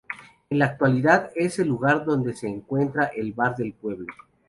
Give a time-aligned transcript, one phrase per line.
[0.49, 4.11] En la actualidad es el lugar donde se encuentra el bar del pueblo.